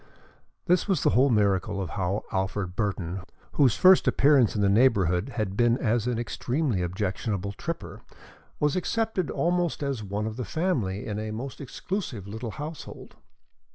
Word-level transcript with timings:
This 0.65 0.87
was 0.87 1.03
the 1.03 1.11
whole 1.11 1.29
miracle 1.29 1.79
of 1.79 1.91
how 1.91 2.23
Alfred 2.31 2.75
Burton, 2.75 3.21
whose 3.51 3.75
first 3.75 4.07
appearance 4.07 4.55
in 4.55 4.61
the 4.63 4.67
neighborhood 4.67 5.33
had 5.35 5.55
been 5.55 5.77
as 5.77 6.07
an 6.07 6.17
extremely 6.17 6.81
objectionable 6.81 7.51
tripper, 7.51 8.01
was 8.59 8.75
accepted 8.75 9.29
almost 9.29 9.83
as 9.83 10.01
one 10.01 10.25
of 10.25 10.37
the 10.37 10.43
family 10.43 11.05
in 11.05 11.19
a 11.19 11.29
most 11.29 11.61
exclusive 11.61 12.27
little 12.27 12.49
household. 12.49 13.15